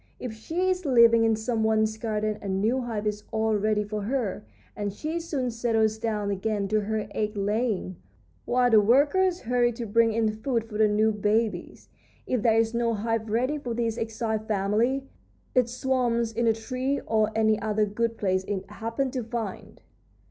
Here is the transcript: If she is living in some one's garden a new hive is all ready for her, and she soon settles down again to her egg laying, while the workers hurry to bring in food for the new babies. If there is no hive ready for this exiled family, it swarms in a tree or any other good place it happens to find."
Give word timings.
If 0.19 0.33
she 0.33 0.67
is 0.71 0.83
living 0.83 1.25
in 1.25 1.35
some 1.35 1.63
one's 1.63 1.95
garden 1.95 2.39
a 2.41 2.47
new 2.49 2.81
hive 2.81 3.05
is 3.05 3.23
all 3.31 3.53
ready 3.55 3.83
for 3.83 4.01
her, 4.01 4.43
and 4.75 4.91
she 4.91 5.19
soon 5.19 5.51
settles 5.51 5.99
down 5.99 6.31
again 6.31 6.67
to 6.69 6.81
her 6.81 7.07
egg 7.11 7.37
laying, 7.37 7.97
while 8.45 8.71
the 8.71 8.81
workers 8.81 9.41
hurry 9.41 9.71
to 9.73 9.85
bring 9.85 10.11
in 10.11 10.29
food 10.31 10.63
for 10.63 10.79
the 10.79 10.87
new 10.87 11.11
babies. 11.11 11.87
If 12.25 12.41
there 12.41 12.57
is 12.57 12.73
no 12.73 12.95
hive 12.95 13.29
ready 13.29 13.59
for 13.59 13.75
this 13.75 13.95
exiled 13.99 14.47
family, 14.47 15.03
it 15.53 15.69
swarms 15.69 16.31
in 16.33 16.47
a 16.47 16.53
tree 16.53 16.99
or 17.01 17.29
any 17.35 17.61
other 17.61 17.85
good 17.85 18.17
place 18.17 18.43
it 18.45 18.67
happens 18.71 19.13
to 19.13 19.23
find." 19.23 19.81